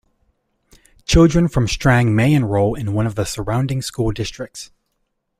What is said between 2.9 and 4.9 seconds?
one of the surrounding school districts.